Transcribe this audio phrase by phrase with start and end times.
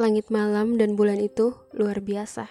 [0.00, 2.48] Langit malam dan bulan itu luar biasa.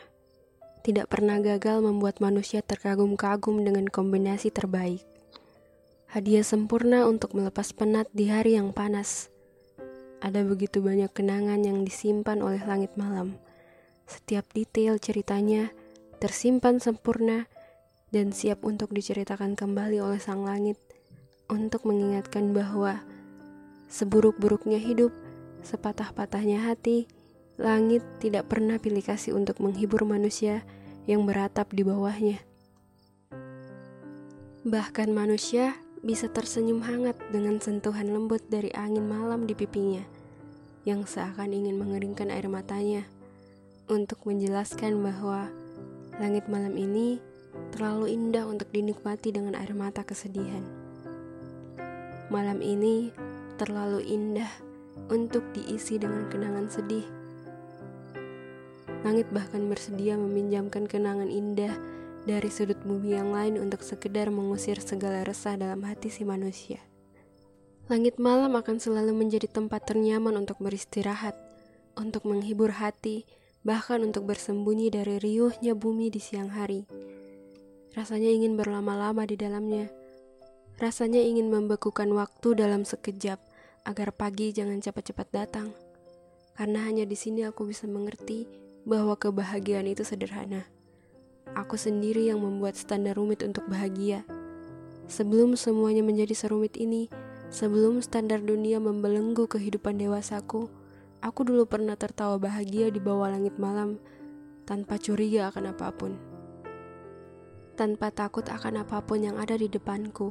[0.85, 5.01] Tidak pernah gagal membuat manusia terkagum-kagum dengan kombinasi terbaik.
[6.13, 9.33] Hadiah sempurna untuk melepas penat di hari yang panas.
[10.21, 13.41] Ada begitu banyak kenangan yang disimpan oleh langit malam.
[14.05, 15.73] Setiap detail ceritanya
[16.21, 17.49] tersimpan sempurna
[18.13, 20.77] dan siap untuk diceritakan kembali oleh sang langit
[21.49, 23.01] untuk mengingatkan bahwa
[23.89, 25.09] seburuk-buruknya hidup,
[25.65, 27.09] sepatah-patahnya hati,
[27.59, 30.63] Langit tidak pernah pilih kasih untuk menghibur manusia
[31.03, 32.39] yang beratap di bawahnya.
[34.63, 39.99] Bahkan manusia bisa tersenyum hangat dengan sentuhan lembut dari angin malam di pipinya,
[40.87, 43.03] yang seakan ingin mengeringkan air matanya
[43.91, 45.51] untuk menjelaskan bahwa
[46.15, 47.19] langit malam ini
[47.75, 50.63] terlalu indah untuk dinikmati dengan air mata kesedihan.
[52.31, 53.11] Malam ini
[53.59, 54.47] terlalu indah
[55.11, 57.19] untuk diisi dengan kenangan sedih
[58.99, 61.71] Langit bahkan bersedia meminjamkan kenangan indah
[62.27, 66.83] dari sudut bumi yang lain untuk sekedar mengusir segala resah dalam hati si manusia.
[67.87, 71.33] Langit malam akan selalu menjadi tempat ternyaman untuk beristirahat,
[71.97, 73.25] untuk menghibur hati,
[73.65, 76.85] bahkan untuk bersembunyi dari riuhnya bumi di siang hari.
[77.97, 79.89] Rasanya ingin berlama-lama di dalamnya.
[80.77, 83.41] Rasanya ingin membekukan waktu dalam sekejap
[83.89, 85.73] agar pagi jangan cepat-cepat datang.
[86.53, 90.67] Karena hanya di sini aku bisa mengerti bahwa kebahagiaan itu sederhana.
[91.57, 94.23] Aku sendiri yang membuat standar rumit untuk bahagia.
[95.09, 97.09] Sebelum semuanya menjadi serumit ini,
[97.49, 100.69] sebelum standar dunia membelenggu kehidupan dewasaku,
[101.19, 103.97] aku dulu pernah tertawa bahagia di bawah langit malam
[104.69, 106.13] tanpa curiga akan apa pun.
[107.73, 110.29] Tanpa takut akan apa pun yang ada di depanku.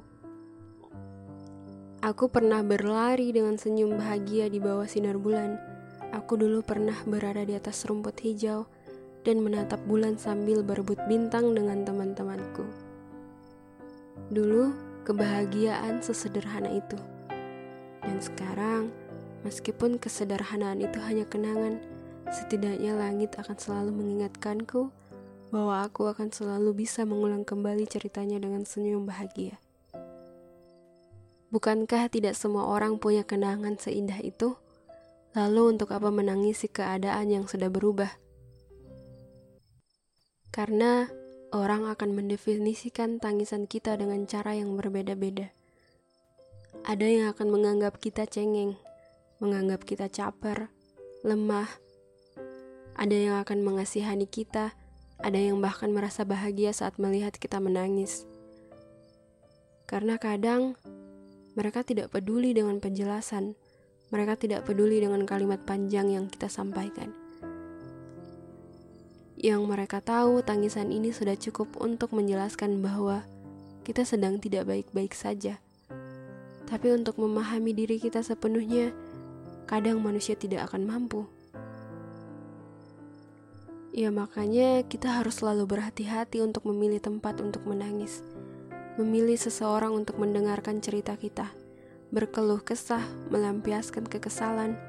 [1.99, 5.68] Aku pernah berlari dengan senyum bahagia di bawah sinar bulan
[6.29, 8.69] Aku dulu pernah berada di atas rumput hijau
[9.25, 12.69] dan menatap bulan sambil berebut bintang dengan teman-temanku.
[14.29, 14.77] Dulu,
[15.09, 17.01] kebahagiaan sesederhana itu.
[18.05, 18.93] Dan sekarang,
[19.41, 21.81] meskipun kesederhanaan itu hanya kenangan,
[22.29, 24.93] setidaknya langit akan selalu mengingatkanku
[25.49, 29.57] bahwa aku akan selalu bisa mengulang kembali ceritanya dengan senyum bahagia.
[31.49, 34.61] Bukankah tidak semua orang punya kenangan seindah itu?
[35.37, 38.09] Lalu untuk apa menangisi keadaan yang sudah berubah?
[40.49, 41.05] Karena
[41.53, 45.53] orang akan mendefinisikan tangisan kita dengan cara yang berbeda-beda.
[46.89, 48.81] Ada yang akan menganggap kita cengeng,
[49.41, 50.73] menganggap kita caper,
[51.21, 51.69] lemah.
[52.97, 54.73] Ada yang akan mengasihani kita,
[55.21, 58.25] ada yang bahkan merasa bahagia saat melihat kita menangis.
[59.85, 60.75] Karena kadang
[61.59, 63.59] mereka tidak peduli dengan penjelasan
[64.09, 67.13] mereka tidak peduli dengan kalimat panjang yang kita sampaikan.
[69.39, 73.23] Yang mereka tahu, tangisan ini sudah cukup untuk menjelaskan bahwa
[73.85, 75.61] kita sedang tidak baik-baik saja.
[76.67, 78.91] Tapi untuk memahami diri kita sepenuhnya,
[79.69, 81.23] kadang manusia tidak akan mampu.
[83.95, 88.25] Ya makanya kita harus selalu berhati-hati untuk memilih tempat untuk menangis.
[88.99, 91.68] Memilih seseorang untuk mendengarkan cerita kita
[92.09, 94.81] berkeluh kesah, melampiaskan kekesalan.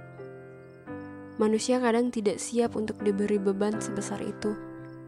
[1.35, 4.55] Manusia kadang tidak siap untuk diberi beban sebesar itu.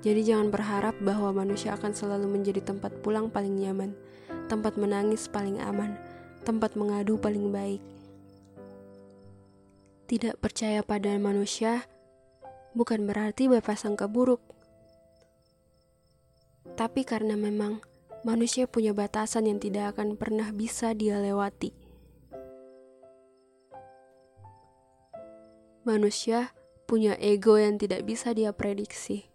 [0.02, 3.94] Jadi jangan berharap bahwa manusia akan selalu menjadi tempat pulang paling nyaman,
[4.50, 5.96] tempat menangis paling aman,
[6.44, 7.84] tempat mengadu paling baik.
[10.10, 11.88] Tidak percaya pada manusia
[12.76, 14.44] bukan berarti berprasangka buruk.
[16.76, 17.80] Tapi karena memang
[18.28, 21.81] manusia punya batasan yang tidak akan pernah bisa dia lewati.
[25.82, 26.54] Manusia
[26.86, 29.26] punya ego yang tidak bisa dia prediksi.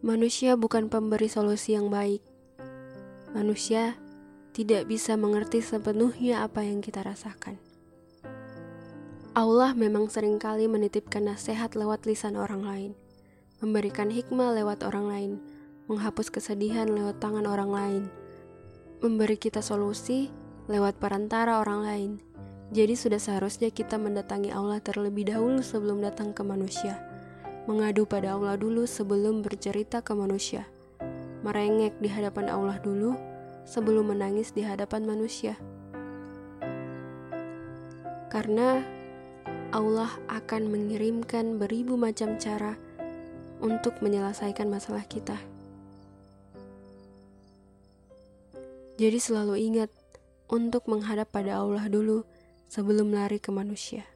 [0.00, 2.24] Manusia bukan pemberi solusi yang baik.
[3.36, 4.00] Manusia
[4.56, 7.60] tidak bisa mengerti sepenuhnya apa yang kita rasakan.
[9.36, 12.92] Allah memang sering kali menitipkan nasihat lewat lisan orang lain,
[13.60, 15.32] memberikan hikmah lewat orang lain,
[15.92, 18.02] menghapus kesedihan lewat tangan orang lain,
[19.04, 20.32] memberi kita solusi
[20.72, 22.12] lewat perantara orang lain,
[22.72, 27.04] jadi sudah seharusnya kita mendatangi Allah terlebih dahulu sebelum datang ke manusia.
[27.68, 30.64] Mengadu pada Allah dulu sebelum bercerita ke manusia.
[31.44, 33.12] Merengek di hadapan Allah dulu
[33.68, 35.60] sebelum menangis di hadapan manusia.
[38.32, 38.80] Karena
[39.68, 42.80] Allah akan mengirimkan beribu macam cara
[43.60, 45.36] untuk menyelesaikan masalah kita.
[48.96, 49.92] Jadi selalu ingat
[50.48, 52.24] untuk menghadap pada Allah dulu
[52.72, 54.08] sebelum lari ke manusia.